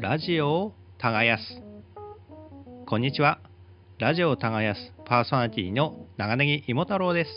[0.00, 1.60] ラジオを耕す。
[2.86, 3.40] こんにちは。
[3.98, 7.30] ラジオを耕すパーソナリティの長ネギ芋太郎です。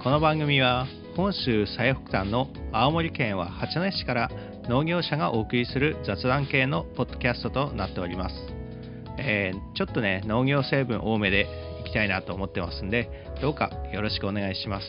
[0.00, 0.86] この番組は
[1.16, 4.30] 本州最北端の青森県は八戸市から
[4.68, 8.34] 農業者がお送りする雑談系のポッドキャストとなっております、
[9.18, 11.48] えー、ちょっとね農業成分多めで
[11.84, 13.10] いきたいなと思ってますんで
[13.42, 14.86] どうかよろしくお願いします。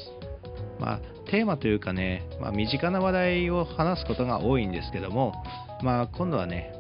[0.82, 1.00] まあ、
[1.30, 5.34] テーマというかね、まあ、身近な話題を話すことが多いんですけども、
[5.84, 6.74] まあ、今度はね、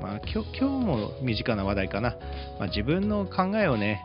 [0.00, 2.16] まあ、今日も身近な話題かな、
[2.58, 4.04] まあ、自分の考えをね、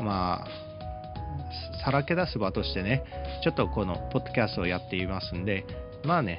[0.00, 3.04] まあ、さらけ出す場としてね、
[3.42, 5.64] ちょっとこのポッドキャストをやっていますんで、
[6.04, 6.38] まあね、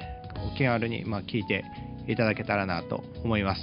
[0.52, 1.64] お気軽にま聞いて
[2.08, 3.60] いただけたらなと思います。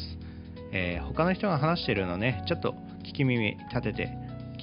[0.71, 2.73] えー、他の人が話しているのね、ちょっと
[3.03, 4.09] 聞き耳立てて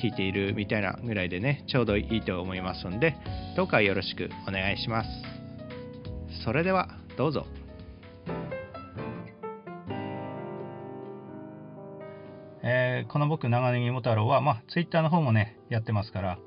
[0.03, 3.17] 聞いているみたいなぐらいでね、ちょうどいいと思いますので、
[3.57, 5.09] どうかよろしくお願いします。
[6.45, 7.60] それでは、どうぞ。
[13.11, 16.39] この僕、長ネギも太郎は、まあ、ツイッターの方もね、やってますから、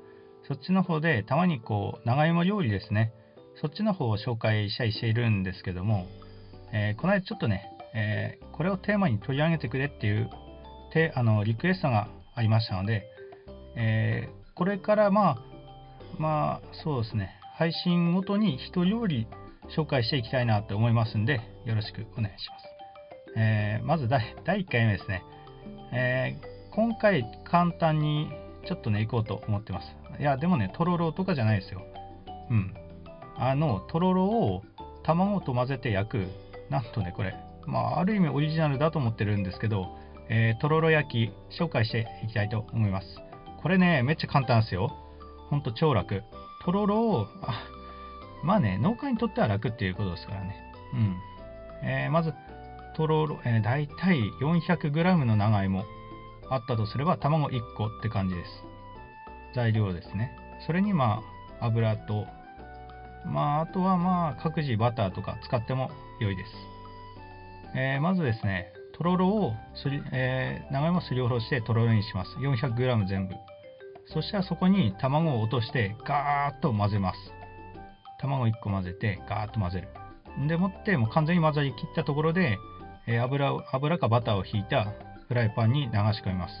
[0.48, 3.12] そっちの方で、たまにこう、長芋料理ですね、
[3.60, 6.06] そっちの方を紹介したりしているんですけども、
[6.72, 10.28] えー、この間ちょっとね、えー、これをテーマに取り上げてくれっていう
[10.92, 13.04] てあのリクエストがありましたので、
[13.76, 15.38] えー、これからまあ、
[16.18, 19.28] まあ、そうですね、配信ごとに一料理
[19.76, 22.64] 紹介していきたいなと思いますんで、よろしくお願いします。
[23.36, 25.22] え、まず第1回目ですね。
[25.92, 28.28] えー、今回簡単に
[28.66, 29.86] ちょっとね、行こうと思ってます。
[30.20, 31.82] いや、でもね、とろろとかじゃないですよ。
[32.50, 32.74] うん。
[33.36, 34.62] あの、とろろを
[35.04, 36.26] 卵と混ぜて焼く、
[36.70, 39.86] なんとね、これ、まあ、ある意味オリジナルだと思ってるんですけど、
[40.28, 43.06] えー、とろろ焼き、紹介していきたいと思います。
[43.62, 44.90] これね、めっちゃ簡単ですよ。
[45.50, 46.22] ほんと超楽。
[46.64, 47.62] とろろを、あ、
[48.42, 50.56] まあね、農家にとっては楽っていうことですからね。
[50.94, 51.88] うん。
[51.88, 52.34] えー、まず、
[52.96, 55.84] とろろ、えー、大体 400g の長芋
[56.50, 58.50] あったとすれば、卵1個って感じです。
[59.54, 60.36] 材料ですね。
[60.66, 61.22] それにま
[61.60, 62.26] あ、油と、
[63.26, 65.90] まあ、あとはまあ、各自バターとか使っても
[66.20, 66.50] 良いです。
[67.76, 69.52] えー、まずですね、とろろを
[69.82, 72.30] すり、えー、長芋すりおろしてとろろにします。
[72.36, 73.34] 400g 全部。
[74.06, 77.18] そしたらそこに卵を落としてガーッと混ぜます。
[78.20, 80.48] 卵1個混ぜてガーッと混ぜる。
[80.48, 82.58] でもってもう完全に混ざりきったところで、
[83.06, 84.92] えー、油油かバターをひいた
[85.34, 86.54] フライパンに流し込みます。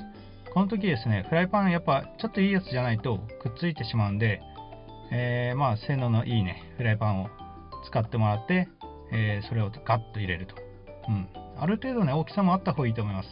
[0.52, 4.40] この時ですね、フライパンやっぱちょっといいやつじゃないとくっついてしまうんで、
[5.12, 7.28] えー、まあ性能のいいね、フライパンを
[7.86, 8.68] 使ってもらって、
[9.12, 10.56] えー、それをガッと入れると。
[11.08, 11.28] うん。
[11.56, 13.28] ある程度ね、大きさもあった方がいいと思います。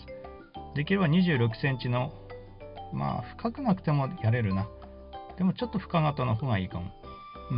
[0.77, 2.13] できれば26センチの
[2.93, 4.69] まあ、深くなくてもやれるな。
[5.39, 6.93] でもちょっと深型の方がいいかも。
[7.51, 7.55] う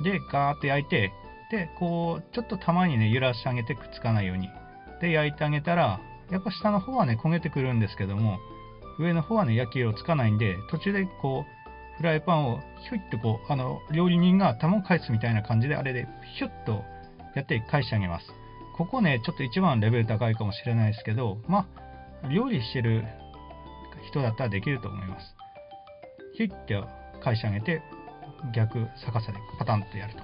[0.00, 0.04] ん。
[0.04, 1.12] で、ガーッと焼いて、
[1.50, 4.48] で、こう、ちょっとたまにね、揺らしてあげてくっつかないように。
[5.00, 8.38] で、焼いてあげたら、やっぱ下の方はね、焦げてくるんですけども、
[8.98, 16.06] 上の方はね、焼き色つかないんで、途中でこう、フライパンをひょいってこう、あの、料理人が卵返すみたいな感じで、あれで
[16.38, 16.84] ひょっと
[17.34, 18.26] やって返してあげます。
[18.76, 21.66] ここね、ちょっと一番レベル高いかもしれないですけど、ま
[22.24, 23.04] あ、料理してる
[24.08, 25.36] 人だったらできると思います。
[26.36, 26.82] ヒュッて
[27.22, 27.82] 返し上げて、
[28.54, 30.22] 逆逆さでパタンとやると。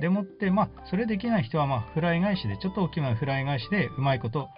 [0.00, 4.48] でもって、まあ、それできない人は、まあ、フライ返しで、ちょっと大きめのフライ返しで、うまいこと、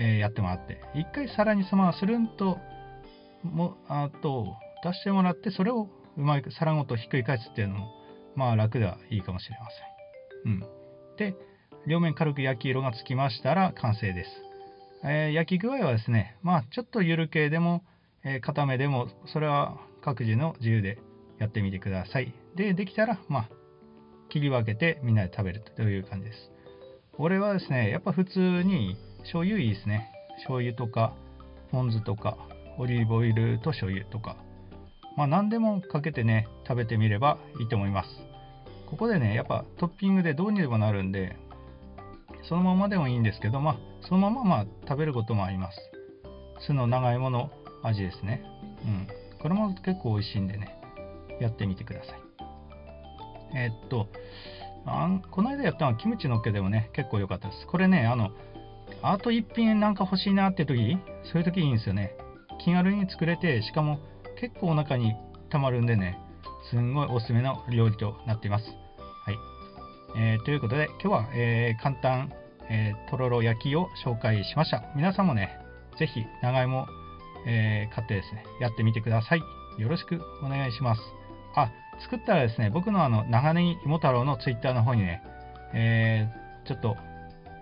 [0.00, 2.58] え、やってもらって、一回皿にそのままするんと、
[3.42, 7.92] もあと、出してもらって、それをうまい皿ごとひっくり返すっていうのも、
[8.34, 9.66] まあ、楽ではいいかもしれま
[10.42, 10.52] せん。
[10.52, 10.60] うん。
[11.18, 11.36] で、
[11.86, 14.30] 両面軽く焼き色がつきましたら完成です。
[15.04, 17.84] えー、焼き具合はですね、まあ、ちょっとゆる系でも、
[18.24, 20.98] えー、固めでも、それは各自の自由で
[21.38, 22.34] やってみてください。
[22.56, 23.48] で、できたら、まあ、
[24.30, 26.50] 切り分けてみんなで食べるという感じです。
[27.18, 30.10] 俺はですね、やっぱ普通に醤油いいですね。
[30.36, 31.12] 醤油とか、
[31.70, 32.36] ポン酢とか、
[32.78, 34.36] オリーブオイルと醤油とか、
[35.16, 38.08] まあ何でもかけてね、食べてみればいいと思います。
[38.88, 41.36] ここでね、やっぱトッピングでどうにでもなるんで、
[42.48, 43.78] そのままでもいいんですけど、まあ、
[44.08, 45.78] そのまままあ食べることもあります。
[46.66, 47.50] 酢の長芋の
[47.82, 48.42] 味ですね。
[48.84, 49.08] うん。
[49.40, 50.80] これも結構美味しいんでね、
[51.40, 52.20] やってみてください。
[53.56, 54.08] えー、っと
[54.86, 57.66] あん、この間やったのはキムチのっけでもね、結構良かったです。
[57.66, 58.30] これね、あの、
[59.02, 60.98] あと一品なんか欲しいなって時、
[61.32, 62.14] そういう時いいんですよね。
[62.64, 64.00] 気軽に作れて、しかも
[64.40, 65.14] 結構お腹に
[65.50, 66.18] たまるんでね、
[66.70, 68.64] すんごいおすすめの料理となっています。
[68.64, 68.70] は
[69.32, 69.36] い。
[70.16, 72.32] えー、ということで、今日は、えー、簡単、
[72.68, 74.82] えー、とろろ焼きを紹介しました。
[74.94, 75.58] 皆さんもね、
[75.98, 76.86] ぜひ長芋、
[77.46, 79.42] え買ってですね、やってみてください。
[79.78, 81.00] よろしくお願いします。
[81.56, 81.70] あ、
[82.02, 85.22] 作ったらですね、僕のあの長ネギ芋太郎のツイッターの方にね、
[85.72, 86.28] え
[86.66, 86.96] ちょっと、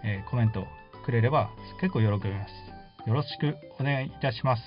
[0.03, 0.67] えコメント
[1.09, 1.49] くれれば
[1.81, 3.09] 結構喜びます。
[3.09, 4.63] よろしくお願いいたします。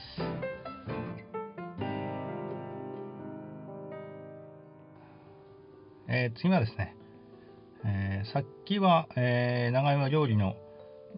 [6.07, 6.95] えー、次はですね、
[7.85, 10.55] えー、さっきは、えー、長芋料理の、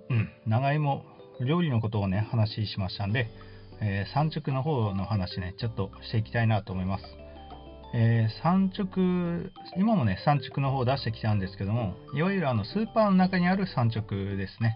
[0.09, 1.05] うん、長芋
[1.39, 3.29] 料理のことをね、話しましたんで、
[3.79, 7.05] えー、産直の方の話ね、ちょっとしていきたいなと思います。
[7.95, 14.75] えー、産直、今もね、産直の方を出してきたんですけども、いわゆるあのスーパーの中にある産直ですね。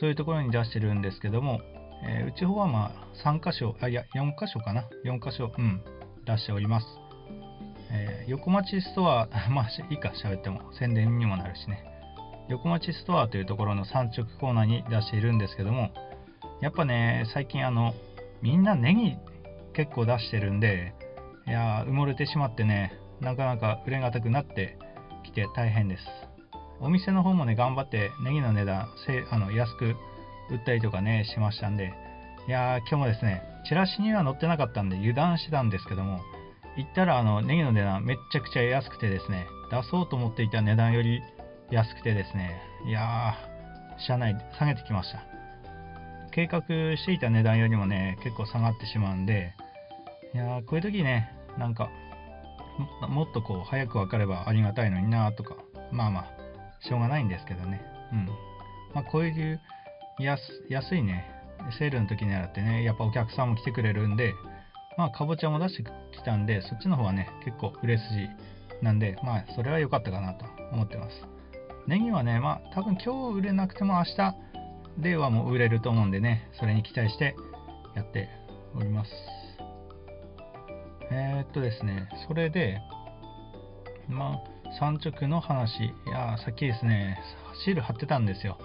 [0.00, 1.60] そういうところに出してるんですけども、
[2.06, 4.88] えー、うち方はまあ3箇所、あ、いや、4箇所かな。
[5.04, 5.82] 4箇所、うん、
[6.24, 6.86] 出しております。
[7.90, 11.84] えー、横町ストア、 まあいいか、喋っても宣伝にもなるしね。
[12.48, 15.90] 横町ストアというところの産直コーナーに出しているんですけども、
[16.60, 17.94] やっぱね、最近あの、
[18.42, 19.16] みんなネギ
[19.74, 20.94] 結構出してるんで、
[21.46, 24.76] いや埋もれてしまってね、なかなか売れがたくなって
[25.24, 26.27] きて大変です。
[26.80, 29.96] お店の方もね、頑張ってネギの値段、せあの安く
[30.50, 31.92] 売ったりとかね、しましたんで、
[32.46, 36.20] いやー、今日もですね、チラシには載ってなかったんで油断してたんですけども、
[36.76, 41.20] 行ったらあのネギの値段めっちゃくちゃ安くてですね、出そうと思っていた値段より
[41.70, 45.22] 安くてですね、いやー、車内下げてきました。
[46.30, 46.60] 計画
[46.96, 49.54] していた値段よりもね、結構下がってしまうんで、
[50.34, 51.90] いやー、こういう時ね、なんか、
[53.08, 55.56] もっとこう、早く分かればありがたいのになとか、
[55.90, 56.37] まあまあ、
[56.80, 57.80] しょうがないんですけどね。
[58.12, 58.26] うん。
[58.94, 59.60] まあ、こういう
[60.18, 61.24] 安安いね、
[61.78, 64.34] セールの時になってね、やっぱお客さんも来てくれるんで、
[64.96, 68.28] まあ、かぼちゃも出してきたんで、そっちの方はね、結構売れ筋
[68.82, 71.10] なんで、まあ、それは良かったかなと思ってます。
[71.86, 74.34] ネギはね、まあ、多分今日売れなくても明日
[74.98, 77.36] ではもう売れると思うんでね、それに期待して
[77.94, 78.28] やって
[78.74, 79.10] おります。
[81.10, 82.80] えー、っとですね、それで、
[84.08, 87.18] まあ、産直の話、いやさっきですね、
[87.64, 88.58] シール貼ってたんですよ。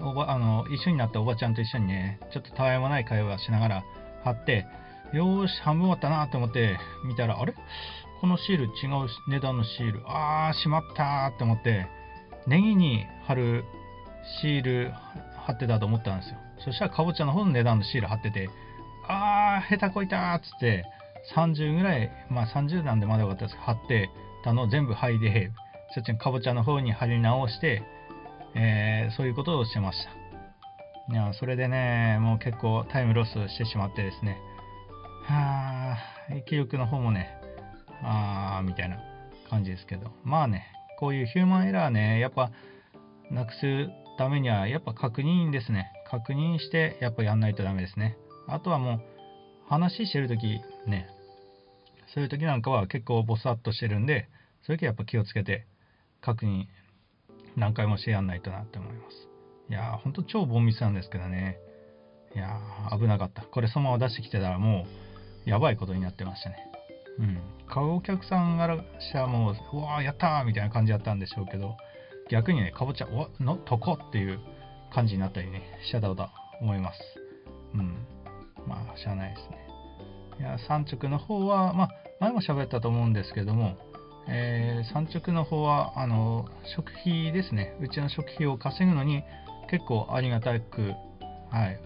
[0.00, 3.84] おばあの一緒になったおばちゃんと一緒にね、ちょっとたわいもない会話しながら
[4.24, 4.66] 貼って、
[5.12, 7.54] よーし、半分終わったなと思って見たら、あれ？
[8.20, 10.02] このシール違う値段のシール。
[10.06, 11.86] あー、しまったーって思って、
[12.46, 13.64] ネギに貼る
[14.42, 14.92] シール
[15.46, 16.36] 貼ってたと思ったんですよ。
[16.64, 18.50] そしたらかぼちゃの方の値段のシール貼ってて、
[19.08, 20.84] あー、下手こいたーっつって、
[21.34, 24.10] 30ぐらい、まあ30なんでまだよかったですけど、貼って
[24.44, 25.52] たのを全部剥いで、
[25.94, 27.82] そっちのかぼちゃの方に貼り直して、
[28.54, 31.12] えー、そういうことをしてました。
[31.12, 34.38] いや、それでね、もう結構タイムロスしてしまってですね、
[35.24, 37.28] はぁ、気力の方もね、
[38.02, 38.98] あー、みたいな
[39.48, 40.66] 感じですけど、まあね、
[40.98, 42.50] こういうヒューマンエラーね、やっぱ
[43.30, 43.88] なくす
[44.18, 45.90] ためには、やっぱ確認ですね。
[46.10, 48.16] 確認して、やっぱやんないとダメですね。
[48.46, 49.00] あとはもう、
[49.68, 51.08] 話してるときね、
[52.14, 54.28] そういう時なんかは結構ボサッとしてるんで、
[54.66, 55.66] そういう時はやっぱ気をつけて
[56.20, 56.64] 確認
[57.56, 59.28] 何回もしてやんないとなって思います。
[59.68, 61.58] いやー、ほんと超ボンミスなんですけどね。
[62.34, 63.42] いやー、危なかった。
[63.42, 64.86] これそのまま出してきてたらも
[65.46, 66.56] う、やばいことになってましたね。
[67.18, 67.40] うん。
[67.66, 71.76] 買うお客さんからしたらもう、うわー、やったーみたいな感じだったんでしょうけど、
[72.30, 74.40] 逆にね、かぼちゃ、おの、とこっていう
[74.92, 76.28] 感じになったりね、しちゃだと
[76.60, 77.00] 思います。
[77.74, 78.06] うん。
[78.66, 79.67] まあ、しゃあないですね。
[80.38, 81.90] いや、産直の方は、まあ、
[82.20, 83.76] 前も喋ったと思うんですけども、
[84.28, 86.46] えー、産直の方は、あの、
[86.76, 87.76] 食費ですね。
[87.80, 89.24] うちの食費を稼ぐのに
[89.70, 90.94] 結構ありがたく、
[91.50, 91.80] はい、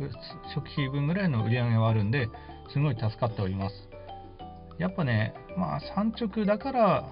[0.54, 2.28] 食費分ぐらいの売り上げはあるんで、
[2.73, 3.75] すごい助かっております。
[4.78, 7.09] やっぱね、まあ、産直だから、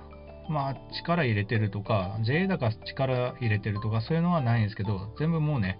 [0.48, 5.78] まあ、力入れてるとか、JA だから力入れてるとか、そういうのはないんですけど、全部もうね、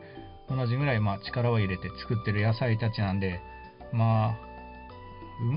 [0.49, 3.41] 同じぐらい、まあ、力を入れて作ってる野菜たちなんで、
[3.93, 4.50] まあ、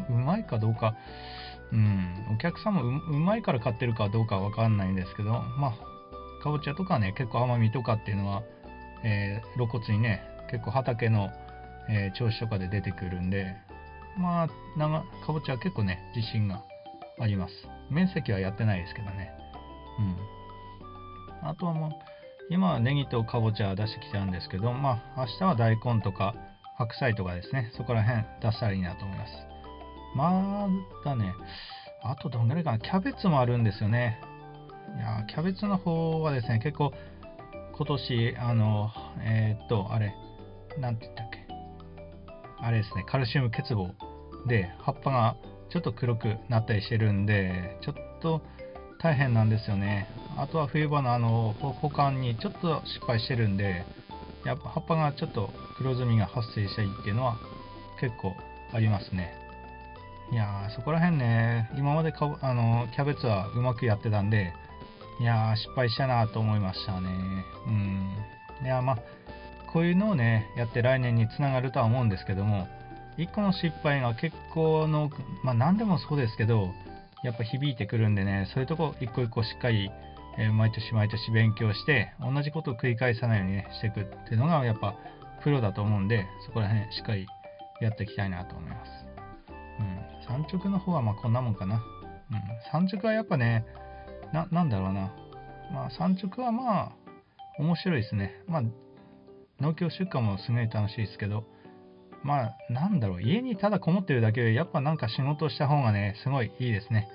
[0.10, 0.96] うまいかどうか、
[1.72, 8.44] うん、お客さんもうまいから買ってるかどうかは分かんないんですけど、まあ、かぼちゃとかね、結構甘みとかっていうのは、
[9.04, 10.22] えー、露骨にね、
[10.52, 11.30] 結構畑の、
[11.90, 13.56] えー、調子とかで出てくるんで、
[14.18, 14.48] まあ、
[15.26, 16.64] かぼちゃは結構ね、自信が
[17.20, 17.54] あります。
[17.90, 19.32] 面積はやってないですけどね。
[21.42, 21.50] うん。
[21.50, 21.92] あとはもう、
[22.50, 26.36] 今はネギとかぼちゃ出してきたんですけど、まあ、明日は大根とか
[26.78, 29.53] 白菜とかですね、そこら辺出したらいいなと思います。
[30.16, 30.70] ま
[31.04, 31.34] だね、
[32.04, 34.20] あとどんぐらいかな、キャベツもあるんですよね。
[34.96, 36.94] いやキャベツの方はですね、結構
[37.76, 38.92] 今年、あの、
[39.22, 40.14] えー、っと、あれ、
[40.78, 41.48] なんて言ったっけ。
[42.62, 43.90] あれですね、カルシウム欠乏
[44.48, 45.36] で葉っぱが
[45.72, 48.42] ちょっと黒くなったりしてるんで、ちょっと
[49.02, 50.08] 大変なんですよね。
[50.38, 53.86] あとは冬場のあの保管にちょっと失敗してるんで、
[54.46, 57.38] やっぱ葉っぱがちょっと黒ずみが発生したりっていうのは
[58.00, 58.34] 結構
[58.72, 59.43] ありますね。
[60.34, 64.52] いやー、そこら辺ね、今までかあのキャベツはうまくやってたんで、
[65.22, 67.10] いやー、失敗したなと思いましたね。
[67.68, 68.66] うん。
[68.66, 68.98] いや、まあ、
[69.74, 72.68] こういうのをねやって来年につながるとは思うんですけども
[73.18, 75.10] 1個の失敗が結構の
[75.44, 76.70] まあ何でもそうですけど
[77.24, 79.90] やっぱ響いてくるんでねそういうとこ一個一個しっかり、
[80.38, 84.96] えー、毎年毎年勉強して同じことを繰り返さないようにねしていくっていうのがやっぱ
[85.44, 87.26] プロだと思うんでそこら辺しっかり
[87.82, 89.03] やっていきたいなと思います、
[90.34, 91.82] 産直の方はまあこんなもんかな、うん、
[92.72, 93.66] 産直はやっぱね
[94.34, 95.14] なんだろうな。
[95.72, 96.92] まあ産直はまあ
[97.60, 98.32] 面白いですね。
[98.48, 98.64] まあ
[99.62, 101.46] 農協出荷もすごい楽しいですけど。
[102.24, 103.22] まあなんだろう。
[103.22, 107.08] 家にただこもってるだけでやっぱなんか仕事した方がねすごいいいですね。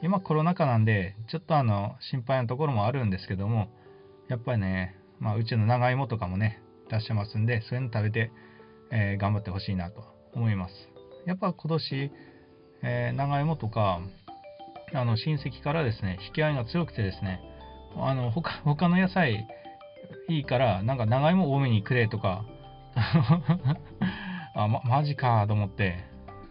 [0.00, 3.66] 今コロナ禍なんでちょっとあの心配なところもあるんですけども
[4.28, 8.30] やっぱりねまあうちの長芋とかもね出してますんでそういうの食べて、
[8.92, 10.74] えー、頑張ってほしいなと思います。
[11.26, 12.12] やっぱ今年、
[12.82, 14.00] えー、長芋とか
[14.94, 17.40] あの親戚からですね引き合いが強くてですね
[17.96, 19.46] あの他他の野菜
[20.28, 22.44] いいからなんか長芋多めにくれとか
[24.54, 26.04] あ、ま、マジかと思って、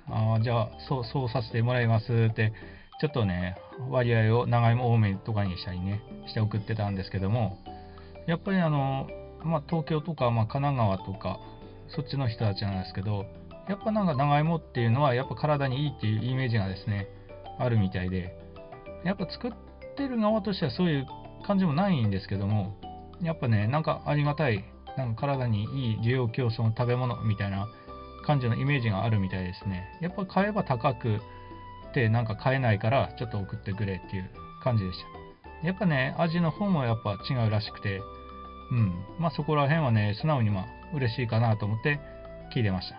[0.08, 2.54] あじゃあそう、そうさせてもらいますって、
[3.02, 3.56] ちょっとね、
[3.90, 7.58] 割合を長芋多めとかにしたりね、して送ってたんですけども、
[8.28, 9.08] やっぱりあの、
[9.44, 11.40] まあ、東京とか、まあ、神奈川とか、
[11.88, 13.26] そっちの人たちなんですけど、
[13.70, 17.08] やっぱなんか長芋っていうのは、やっぱ体にいいっていうイメージがですね、
[17.60, 18.36] あるみたいで、
[19.06, 19.52] やっぱ作っ
[19.96, 21.08] てる側としてはそういう
[21.46, 22.76] 感じもないんですけども、
[23.22, 24.66] やっぱね、なんかありがたい、
[24.98, 27.68] なんか体にいい需要競争の食べ物みたいな
[28.26, 29.84] 感じのイメージがあるみたいですね。
[30.02, 31.20] やっぱ買えば高く
[31.94, 34.32] てなんか買えないからちょっと送ってくれっていう
[34.64, 35.00] 感じでし
[35.62, 35.68] た。
[35.68, 38.02] やっぱね、味の方もやっぱ違うらしくて、
[38.72, 38.94] うん。
[39.20, 42.00] まあそこら辺はね、素直にまあ嬉しいかなと思って
[42.56, 42.99] 聞いてました。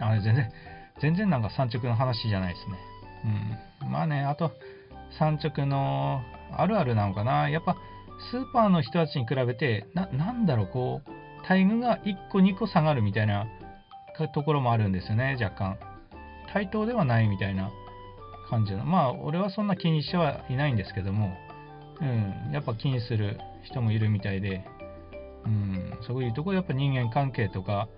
[0.00, 0.52] あれ全然、
[1.00, 2.78] 全然なんか産直の話じゃないですね。
[3.82, 3.92] うん。
[3.92, 4.52] まあね、あと、
[5.18, 7.48] 産直のあるあるなのかな。
[7.48, 7.76] やっぱ
[8.30, 11.10] スーパーの人たちに比べて、な、なんだろう、こう、
[11.42, 13.46] 待遇が1個2個下がるみたいな
[14.34, 15.78] ところもあるんですよね、若干。
[16.52, 17.70] 対等ではないみたいな
[18.50, 18.84] 感じの。
[18.84, 21.36] まあ、俺はそんな気にしてはいないんですけども、
[22.00, 24.64] うん、やっぱ気にする人もいるみたいで、
[25.44, 27.88] うん、そういうところでやっぱ人間関係とか、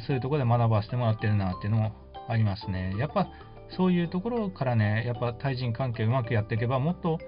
[0.00, 1.92] そういうところで学ばせてもらってるなっていうのも
[2.28, 2.94] ありますね。
[2.98, 3.28] やっぱ
[3.76, 7.18] そういうところからね、やっぱ対人関係うまくやっていけば、もっと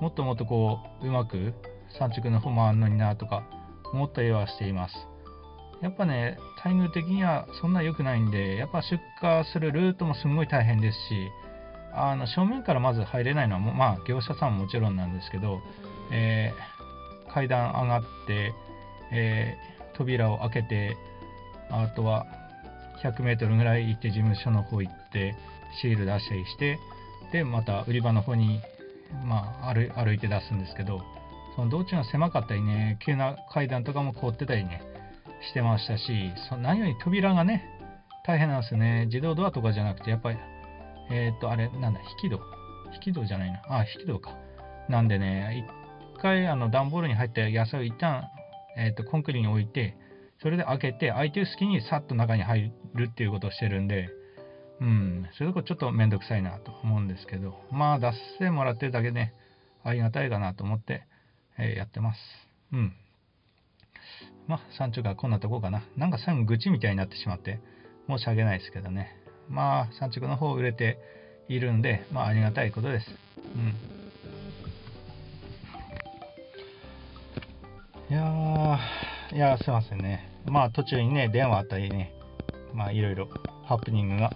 [0.00, 1.54] もっともっとこう、うまく
[1.98, 3.44] 産直の方もあんのになとか
[3.92, 4.94] 思ったりはしています。
[5.82, 11.30] やっぱね、待遇的にはそんな良くないんで、やっぱ出荷するルートもすごい大変ですし、
[11.94, 15.60] あの正面からまず入れないのは、まあ、業者さんももちろんなんですけど、
[16.12, 18.52] えー、階段上がって、
[19.12, 20.96] えー、扉を開けて、
[21.70, 22.26] あとは
[23.02, 25.34] 100メートルぐらい行って事務所の方行って、
[25.80, 26.78] シール出したりして、
[27.32, 28.60] で、また売り場の方に、
[29.24, 31.00] まあ、歩歩いて出すんですけど、
[31.54, 34.82] その道中が狭かったりね、急な階段とかも凍ってたりね、
[35.48, 37.64] してましたし、そ何より扉がね、
[38.26, 39.06] 大変なんですよね。
[39.06, 40.38] 自動ドアとかじゃなくて、やっぱり、
[41.10, 42.40] えっ、ー、と、あれ、なんだ、引き戸？
[42.94, 43.62] 引き戸じゃないな。
[43.68, 44.36] あ、引き戸か。
[44.88, 45.64] なんでね、
[46.16, 48.24] 一回、あの、段ボールに入った野菜を一旦、
[48.76, 49.96] えっ、ー、と、コンクリに置いて、
[50.42, 54.10] それで開けて、空いてる隙にさっと中に入るっていうことをしてるんで、
[54.80, 59.32] うん、そういうとこちょっとめんどくさいなと思うんですけど、まあ、出してもらってるだけで、
[59.82, 61.06] ありがたいかなと思って、
[61.58, 62.18] えー、やってます。
[62.72, 62.92] うん。
[64.46, 65.82] まあ、山頂がこんなとこかな。
[65.96, 67.60] なんか最後愚痴みたいになってしまって、
[68.08, 69.16] 申し訳ないですけどね。
[69.48, 70.98] まあ、山頂の方売れて
[71.48, 73.06] いるんで、まあ、ありがたいことです。
[73.54, 73.74] うん。
[78.08, 78.78] いやー、
[79.36, 80.30] いやすいませんね。
[80.46, 82.14] まあ、途中にね、電話あったりね、
[82.72, 83.28] まあ、いろいろ
[83.66, 84.32] ハプニングが、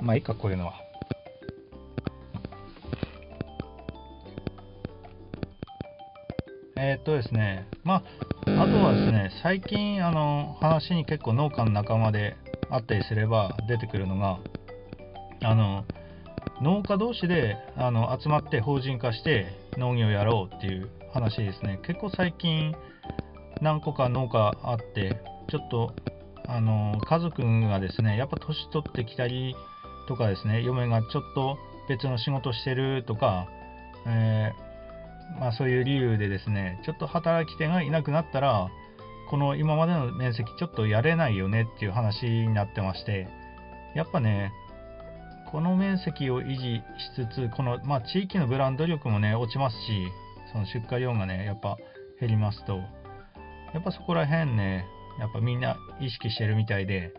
[0.00, 0.74] まあ、いいか、こういうのは。
[6.76, 8.04] えー、っとですね、ま
[8.46, 12.36] あ、あとはですね、最近、あの、話に結構農家の仲間で
[12.70, 14.38] あったりすれば出てくるのが、
[15.42, 15.84] あの、
[16.62, 21.80] 農家同士であの集まって法人化して農業やろうっていう話ですね。
[21.84, 22.76] 結構最近、
[23.60, 25.94] 何個か農家あって、ちょっと、
[26.46, 29.56] あの、家族がですね、やっぱ年取ってきたり
[30.08, 31.58] とかですね、嫁がちょっと
[31.88, 33.46] 別の仕事してるとか、
[34.06, 34.74] えー
[35.38, 38.68] まあ、そういう理由でですね、ちょっと働き手がいなくなったら、
[39.30, 43.28] この今までの面積ちょっとやれないよねっていう話になってまして、
[43.94, 44.52] やっぱね、
[45.50, 46.82] この面積を維持し
[47.14, 50.08] つつ、この、まあ、地域のブランド力もね、落ちますし、
[50.52, 51.76] その出荷量がね、やっぱ
[52.20, 52.80] 減りますと、
[53.74, 54.86] やっぱそこら辺ね、
[55.18, 57.12] やっぱみんな意識してるみたいで、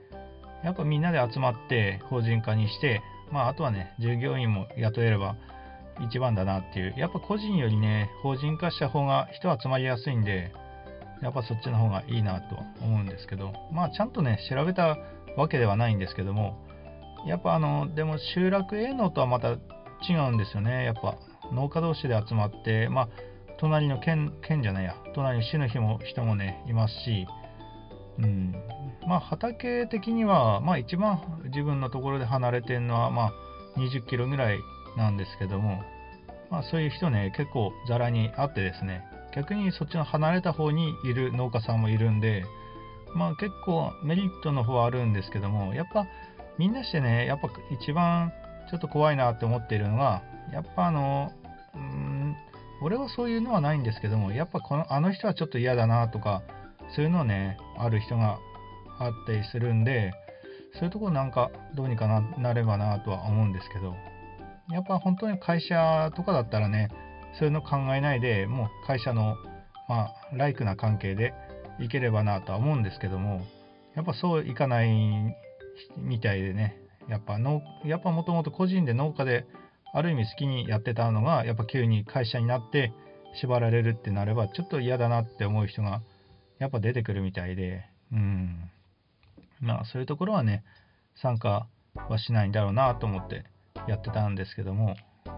[0.64, 5.36] やっぱみんなで集まって法人化にして、まあ、あとはね、従業員も雇えれば、
[6.02, 6.94] 一番だなっていう。
[6.98, 10.52] やっぱ個人よりね、法人化した方が人集まりやすいんで、
[11.22, 14.98] やっぱそっちの方がいいなとは思うんですけど、まあちゃんとね、調べた
[15.38, 16.58] わけではないんですけども、
[17.26, 19.58] やっぱあの、でも集落営農とはまた違
[20.30, 20.84] うんですよね。
[20.84, 21.18] やっぱ
[21.54, 23.10] 農家同士で集まって、まあ
[23.58, 27.28] 隣の県、県じゃないや、隣の市の人も人もね、いますし、
[28.20, 28.56] うん、
[29.08, 33.34] まあ畑的には、まあ一番自分のところで離れてるのは、まあ
[33.78, 34.60] 20キロぐらい
[34.98, 35.82] なんですけども、
[36.50, 39.04] まあそういう人ね、結構ざらにあってですね、
[39.36, 42.46] 逆にそっちの離れた方にいる農家さんもいるんで、
[43.16, 46.06] まあ結構メリットの方はあるんですけども、やっぱ
[46.58, 47.50] みんなしてね、やっぱ
[47.82, 48.32] 一番
[48.70, 51.32] ちょっと怖いなって思っているのが、やっぱあの、
[51.76, 52.15] うん、
[52.82, 56.44] 俺はそういうのはないんですけども、やっぱこのあの人はちょっと嫌だなとか、
[56.96, 58.40] そういうのね、ある人が
[59.00, 60.14] あったりするんで、
[60.74, 63.96] そういうとこなんかどうにかななればなとは思うんですけど、
[64.70, 66.90] やっぱ本当に会社とかだったらね、
[67.38, 69.36] そういうの考えないでもう会社の、
[69.88, 71.34] まあ、ライクな関係で
[71.80, 73.42] いければなとは思うんですけども
[73.96, 75.36] やっぱそういかない
[75.98, 76.78] みたいでね
[77.10, 79.46] やっぱのやっぱもともと個人で農家で
[79.96, 82.92] ある意味好きにやってたのがやっぱ急に会社になって
[83.42, 86.02] 縛られるってなればちょっと嫌だなって思う人が
[86.60, 88.70] やっぱ出てくるみたいでうん
[89.62, 90.64] まあそういうところはね
[91.22, 91.68] 参加
[92.10, 93.46] はしないんだろうなと思って
[93.88, 94.96] やってたんですけども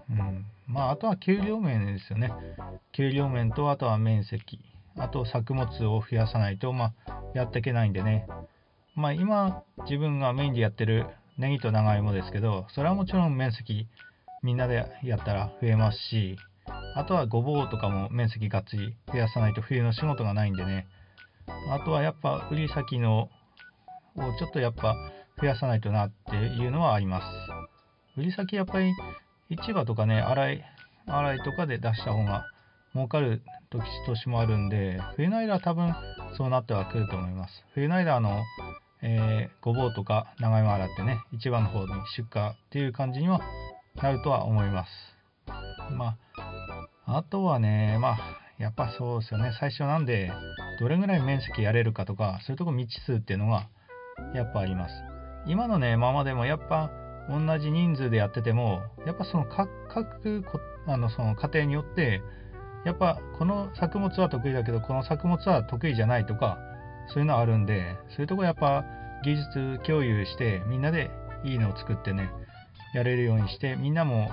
[0.10, 2.32] うん、まあ、あとは給料面ですよね。
[2.94, 4.60] 給料面と、あとは面積、
[4.98, 8.28] あと作物を増やさないと、まあ、やっていけないんでね。
[8.96, 11.06] まあ、今、自分がメインでやってる
[11.38, 13.88] ネギと長芋ですけど、それはもちろん面積、
[14.48, 16.38] みんなでやったら増えますし、
[16.96, 20.88] あとはごぼうとかも面積がっつり増やさないと冬の仕事がないんでね。
[21.70, 23.30] あとはやっぱ売り先のを
[24.40, 24.96] ちょっとやっぱ
[25.42, 27.26] 増やさないとなっていうのはあります。
[28.16, 28.94] 売り先やっぱり
[29.50, 30.64] 市場とかね、洗い、
[31.08, 32.46] 洗いとかで出した方が
[32.94, 35.94] 儲かる時年もあるんで、冬の間は多分
[36.38, 37.66] そうなってはくると思います。
[37.74, 38.46] 冬の間、あの、
[39.02, 43.42] えー、ごぼうとか長芋洗ってね、市場の方に出荷っていう感じには
[44.02, 44.90] なるとは思います。
[45.92, 46.18] ま
[47.06, 48.18] あ、あとはね、まあ、
[48.58, 50.32] やっぱそうですよね、最初なんで、
[50.80, 53.68] どれぐらい面積やれるかとか、そういうとこ未知数っていうのが
[54.34, 54.94] やっぱあります。
[55.46, 56.92] 今のね、ままでもやっぱ
[57.30, 60.44] 同じ人数でやっててもやっぱその各
[60.88, 62.22] あのその家庭によって
[62.86, 66.58] やっぱこの作物は得意だけどこの作物は得意じゃないとか
[67.10, 68.86] そういうのはあるんでそういうとこやっぱ
[69.24, 71.12] 技術共有してみんなで
[71.44, 72.32] いいのを作ってね
[72.98, 74.30] やれるようにしてみんなも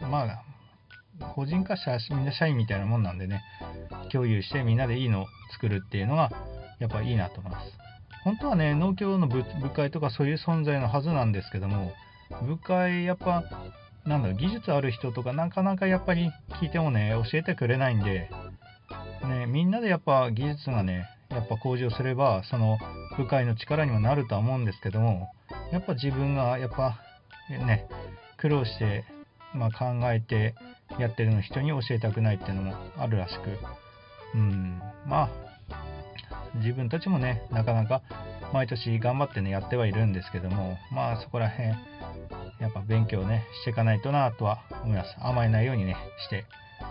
[0.00, 0.42] まあ
[1.34, 3.42] 個人化したみんな社員みたいなもんなんでね
[4.10, 6.30] 共有してみんなでいいのを作るっていうのが
[6.78, 7.80] やっぱいいなと思います。
[8.22, 11.92] 本当はね、農協の部会とかそういう存在のはずなんですけども、
[12.46, 13.44] 部会、やっぱ、
[14.04, 18.30] なんだろう、技術ある人とか、なかなかやっぱり聞いてもね、教えてくれないんで、
[19.26, 22.78] ね、みんなでやっぱ技術がね、やっぱ向上すれば、その
[23.16, 25.30] 部会の力にもなるとは思うんですけども、
[25.72, 27.00] やっぱ自分がやっぱ
[27.58, 27.86] ね、
[28.38, 29.04] 苦労して、
[29.54, 30.54] まあ、考えて
[30.98, 33.58] やってるの人に教えたくないっていうのもあるらしく、
[34.34, 35.30] うん、まあ、
[36.56, 38.02] 自分たちもね、なかなか
[38.52, 41.68] 毎年頑張ってね、やってはいるんですけども、まあそこら辺、
[42.60, 45.16] やっぱ勉強ね、していかないとなとは思います。
[45.20, 46.46] 甘えないようにね、して、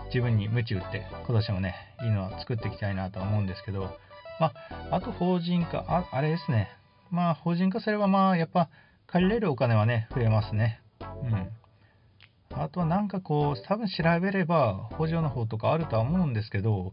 [0.06, 3.98] 自分に鞭打って、今年もね、いいのは作っていきたいなとは思うんですけど、
[4.40, 4.52] ま
[4.90, 6.70] あ、あと法人化、ああれですね、
[7.10, 8.70] まあ法人化すればまあやっぱ
[9.10, 10.80] 借りれるお金はね、増えますね。
[11.00, 11.50] うん。
[12.52, 16.92] あとはなんかこう、多分調べれば補助の方とかあるとは思うんですけど、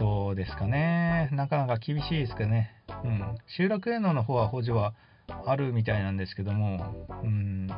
[0.00, 1.30] どうですかね。
[1.32, 2.72] なかなか厳しいですけどね。
[3.04, 3.38] うん。
[3.46, 4.94] 集落営農の方は補助は
[5.46, 7.68] あるみたいなんですけども、うん。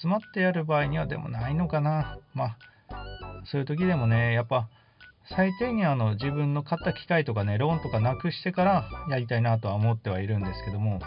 [0.00, 2.18] 集まってやる場合にはでもないのかな。
[2.34, 2.56] まあ、
[3.46, 4.68] そういう時でもね、やっぱ、
[5.36, 11.00] 最低限あの自分の買った機械とかね、ローンとかなくしてからやりたいなとは思ってはいるんですけども、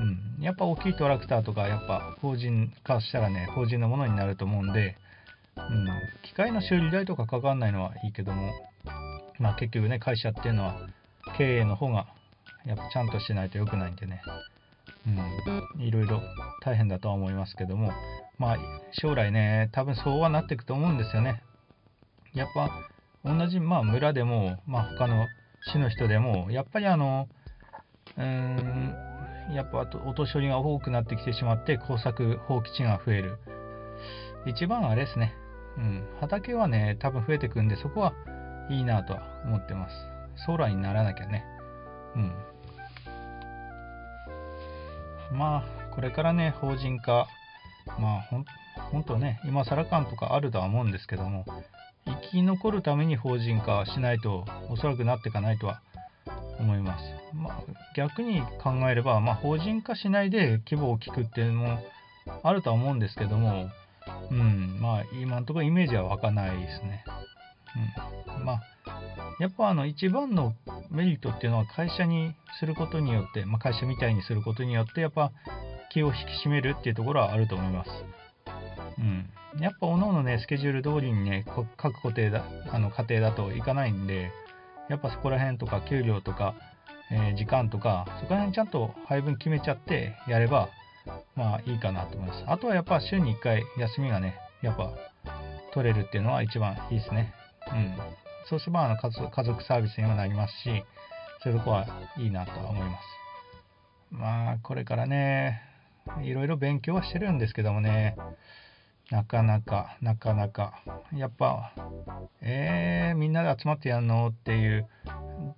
[0.00, 4.96] うん、やっぱ大きいトラクターとか、やっぱ法人化したらね、法人のものになると思うんで、
[5.56, 5.86] うん、
[6.22, 8.52] 機械の修理代とかかかんないのはいいけども、
[9.38, 10.88] まあ結局ね、会社っていうのは
[11.38, 12.06] 経営の方が
[12.66, 14.20] やっぱちゃんとしないと良くないんでね、
[15.06, 16.20] うん、いろいろ
[16.62, 17.92] 大変だとは思いますけども、
[18.38, 18.56] まあ
[18.92, 21.42] 将来ね、多分そうはなっていくと思うんですよね。
[22.34, 22.70] やっぱ
[23.26, 25.26] 同じ、まあ、村でも、まあ、他の
[25.72, 27.28] 市の人でも、やっぱりあの、
[28.16, 28.94] うーん、
[29.52, 33.38] やっぱお年寄りが多くなってきてしまって、耕作放棄地が増える。
[34.46, 35.34] 一番あれですね。
[35.76, 38.12] うん、畑はね、多分増えてくんで、そこは
[38.70, 39.94] いいなとは思ってます。
[40.46, 41.44] 将来にならなきゃね。
[42.14, 42.32] うん。
[45.32, 47.26] まあ、これからね、法人化、
[47.98, 48.44] まあ、ほん、
[48.90, 51.44] ほんとね、今更感とかあるとは思うんですけども、
[52.06, 55.80] 生き残るために法人化しないとおそらくなっていかないとは
[56.58, 57.15] 思います。
[57.36, 57.62] まあ、
[57.96, 61.78] 逆に考えれば、まあ、法人化しないで規模を大きくっていうのも
[62.42, 63.70] あるとは思うんですけども、
[64.30, 67.04] うん、まあ今のところイメージは湧かないですね。
[68.36, 68.62] うん、まあ
[69.38, 70.54] やっぱあの一番の
[70.90, 75.30] メリットっていうのは会社にすることによって、まあ、会社みたいにすることによってやっぱ
[75.92, 77.90] 気を引き締めるっていうところはあると思います。
[78.98, 81.44] うん、やっぱおのおのねスケジュール通りにね
[81.76, 84.32] 各固定だあの家庭だといかないんで
[84.88, 86.54] やっぱそこら辺とか給料とか、
[87.10, 90.68] え、時間とかそこら辺ちゃんと配分決めちゃってやれば
[91.36, 92.44] まあいいかなと思います。
[92.46, 94.92] あとはやっぱ週に1回休みがねやっぱ
[95.72, 97.32] 取れるっていうのは一番いいですね。
[97.72, 97.96] うん。
[98.48, 100.84] そうすればあの家族サービスにもなりますし、
[101.42, 103.16] そういうとこはいいなとは思います。
[104.10, 105.60] まあ、これからね、
[106.22, 108.16] いろいろ勉強はしてるんですけどもね、
[109.10, 110.82] なかなか、なかなか、
[111.14, 111.72] やっぱ、
[112.40, 114.88] えー、みんなで集まってやんのっていう、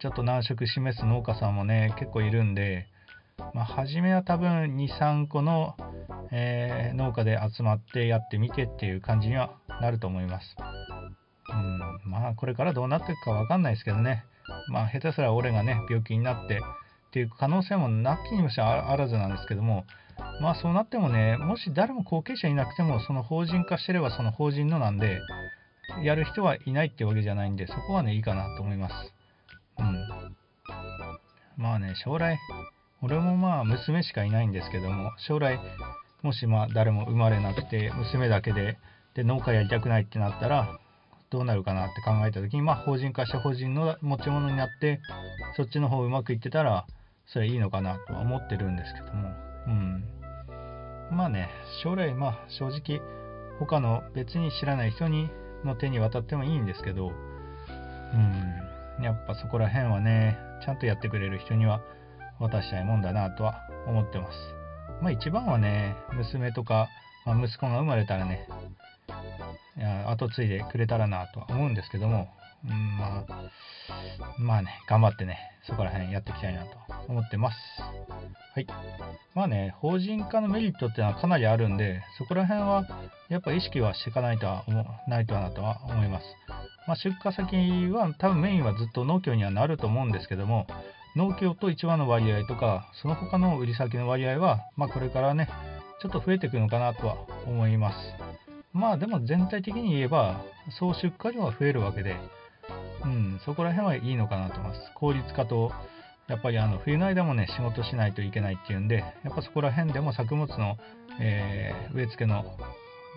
[0.00, 2.88] ちょっと難色示す農家さんもね、結構いるんで、
[3.54, 5.76] まあ、初めは多分2、3個の、
[6.30, 10.56] えー、農家で集まってやってみてっていう感じにはなると思います。
[11.50, 14.24] うん、まあこれからどうなっていくかわかんないですけどね。
[14.70, 16.60] まあ下手すら俺がね、病気になって
[17.08, 19.86] っていう可能性もなきにもしあらずなんですけども、
[20.40, 25.20] まあそうなってもね、もし誰も後継者いなくても、その法人化してればその法人のなんで、
[26.02, 28.94] やる人はいないってわけじゃないんで、そこはね、いいかなと思います。
[29.78, 30.36] うん。
[31.56, 32.38] まあね、将来、
[33.02, 35.58] 俺もまあ娘しかいないんですけども、将来、
[36.22, 38.78] もしまあ誰も生まれなくて、娘だけで、
[39.14, 40.78] で農家やりたくないってなったら、
[41.30, 45.00] どうなるかなって考えた時に、まあ、法人化した法人の持ち物になって
[45.56, 46.86] そっちの方うまくいってたら
[47.26, 49.28] それいいのかなとは思ってるんですけども、
[49.68, 51.50] うん、まあね
[51.82, 53.00] 将来まあ正直
[53.58, 55.30] 他の別に知らない人に
[55.64, 57.10] の手に渡ってもいいんですけど、う
[59.00, 61.80] ん、やっぱそこら辺はねちゃんとやってくれる人には
[62.40, 64.38] 渡したいもんだなとは思ってます。
[65.02, 66.88] まあ一番はね娘とか、
[67.26, 68.48] まあ、息子が生まれたらね
[70.06, 72.28] 後継いでくれたらなとは思うんですけども、
[72.64, 73.24] うん、まあ、
[74.38, 76.70] まあね、頑張ってね、そこら辺やっていきたいなと
[77.08, 77.56] 思ってます。
[78.54, 78.66] はい。
[79.34, 82.86] まあね、法人化のメリットっていうのはかなりあるんで、そこら辺は
[83.28, 86.26] やっぱ意識はしていかないとは思ないとはなとは思います。
[86.86, 90.66] まあ、出荷先は多分メインはずっと農協にはなると思うんですけども、
[91.16, 95.48] 農協と1羽の割合とか、その他の売り先の割合は、まあ、これからね、
[96.00, 97.16] ちょっと増えていくのかなとは
[97.46, 97.98] 思います。
[98.72, 100.40] まあでも全体的に言えば、
[100.78, 102.16] 総出荷量は増えるわけで、
[103.04, 104.92] うん、そこら辺はいいのかなと思います。
[104.94, 105.72] 効率化と、
[106.26, 110.76] やっぱりあの冬の間もね、仕事しないといけないっていうんで、やっぱそこら辺でも作物の、
[111.20, 112.44] えー、植え付けの、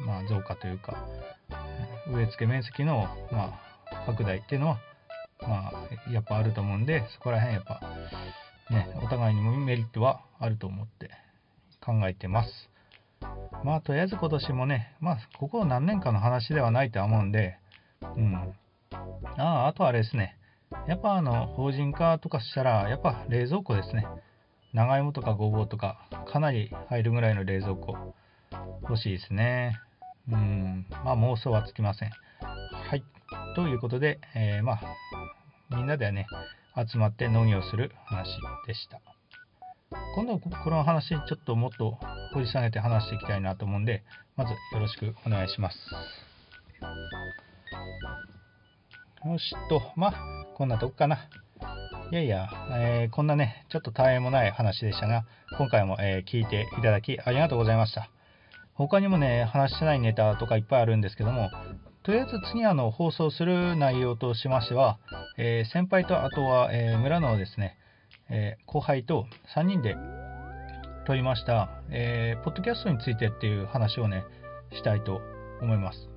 [0.06, 1.06] まあ、増加というか、
[2.08, 3.60] 植え付け面積の、ま
[3.91, 4.80] あ、拡大っていうのは、
[5.41, 7.82] まあ、やっぱあると思うんで、そこら辺やっぱ、
[8.70, 11.10] ね、お互いにもメリットはあると思って
[11.84, 12.70] 考えてます。
[13.63, 17.58] まあ、とりあえず今年もね、まあ、ここ何年かの話ではないとは思うんで、
[18.15, 18.54] うん。
[19.38, 20.38] ああ、あとあれですね。
[20.88, 24.06] やっぱあの、法人化とかしたら、やっぱ冷蔵庫ですね。
[24.73, 28.13] 長芋とかごぼうとか、かなり入るぐらいの冷蔵庫、
[28.84, 29.80] 欲しいですね。
[30.30, 30.86] うん。
[31.04, 32.10] まあ、妄想はつきません。
[32.10, 33.04] はい。
[33.56, 34.82] ということで、えー、まあ、
[35.69, 36.27] みんなでね、
[36.75, 38.30] 集まって農業する話
[38.65, 39.01] でした。
[40.15, 41.97] 今度はこの話ちょっともっと
[42.34, 44.04] 掘り下げて話していきたいなと思うんで
[44.38, 45.77] まずよろしくお願いします
[49.25, 49.81] よしと。
[49.95, 50.13] まあ
[50.55, 51.29] こんなとこかな。
[52.12, 55.25] いやいや、えー、こんなねちょっと大変もない話でしたが
[55.57, 58.10] 今回も、えー、聞いていただきありがとうございました。
[58.73, 61.49] 他にもね話してないネタとかいっぱいあるんですけども
[62.03, 64.97] とりあえず次あの放送する内容としましては、
[65.38, 67.77] えー、先輩とあとは、え村のですね
[68.31, 69.95] え、後輩と3人で
[71.05, 74.23] 撮りました、えー、ポッドキャストについてっていう話をね、
[74.71, 75.21] したいと
[75.62, 76.10] 思います。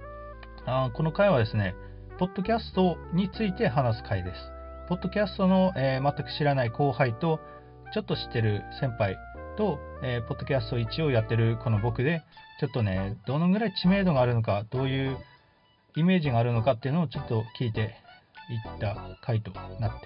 [0.64, 1.74] あこの回はですね、
[2.16, 4.36] ポッドキャストについて話す回です。
[4.88, 7.40] ポッドキャストの、えー、全く知らない後輩と、
[7.92, 9.18] ちょっと知ってる先輩
[9.56, 12.22] と、えー、ポッドキャスト一応やってるこの僕で、
[12.60, 15.18] ちょっとね、どのぐらい知名度があるのか、どういう
[15.96, 20.00] イメージがあるのかっていうのをちょっと聞いていった回となっております。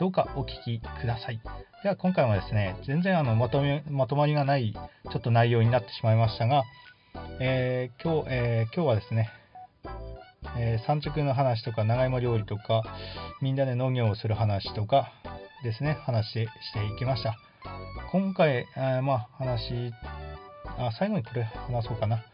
[0.00, 1.40] どうかお聞きください。
[1.82, 6.62] では今回はですね、全然あのまとめまとまりがないちょっと内容になってしまいましたが、
[7.40, 9.28] えー、今日、えー、今日はですね、
[10.56, 12.82] えー、産直の話とか長芋料理とか
[13.42, 15.12] みんなで農業をする話とか
[15.62, 16.38] ですね話し
[16.72, 17.36] ていきました。
[18.12, 19.92] 今回、えー、まあ話
[20.78, 22.24] あ最後にこれ話そうかな、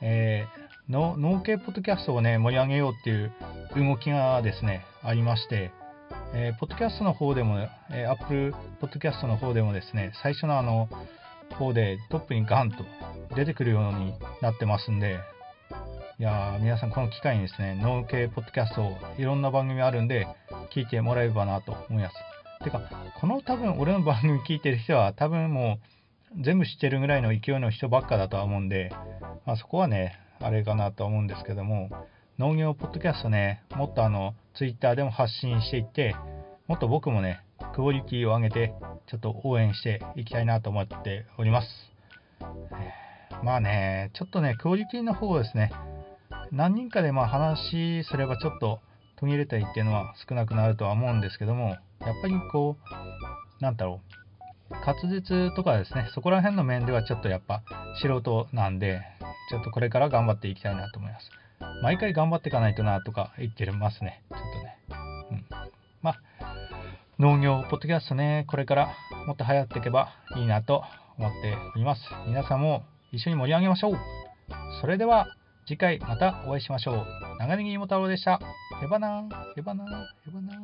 [0.00, 3.32] えー、の農系ポッドキャストをね、盛り上げようっていう
[3.76, 5.70] 動きがですね、ありまして、
[6.34, 7.58] えー、ポッドキャストの方でも、
[7.90, 10.88] えー、Apple ポッドキャストの方でもですね、最初のあの、
[11.58, 12.84] 方でトップにガンと
[13.34, 15.18] 出てくるようになってますんで、
[16.20, 20.26] いや皆さんこの機会にですね、農系ポッドキャストいろんな番組あるんで、
[20.70, 22.14] 聞いてもらえればなと思います。
[22.62, 22.82] てか、
[23.18, 25.78] この多分俺の番組聞いてる人は多分も
[26.38, 28.92] う全部知ってるぐらいの勢いの人ばっかだとは思うんで、
[29.46, 31.88] まあ、そこはね、あれかなと思うんですけども、
[32.38, 36.14] 農業ポッドキャストね、もっとあの、ツイッターでも発信していって、
[36.66, 37.40] もっと僕もね、
[37.74, 38.74] クオリティを上げて、
[39.06, 41.68] ちょっと応援していきたいなと思っております。
[43.42, 45.72] まあね、ちょっとね、クオリティの方ですね、
[46.52, 48.80] 何人かでまあ話すればちょっと
[49.16, 51.78] 途切れたりっていうのは少なくなるとは思うんですけども、やっ
[52.22, 52.76] ぱりこ
[53.60, 54.00] う、なんだろ
[54.70, 57.62] う、滑舌とかですね、そこら辺の面ではちょっとやっぱ
[58.00, 59.00] 素人なんで、
[59.50, 61.30] ちょっとこれから頑張っていきたいなと思います。
[61.82, 64.22] 毎回頑張っていかないとなとか言ってますね。
[64.30, 64.78] ちょっとね。
[65.30, 65.46] うん。
[66.02, 66.20] まあ、
[67.18, 68.94] 農業、ポッドキャストね、これから
[69.26, 70.84] もっと流行っていけばいいなと
[71.18, 72.02] 思っております。
[72.26, 73.98] 皆さんも一緒に盛り上げましょう。
[74.80, 75.26] それでは
[75.66, 77.06] 次回またお会いしましょう。
[77.38, 78.40] 長ネギ芋太郎でした。
[78.82, 80.60] へばなへばなへばなへばな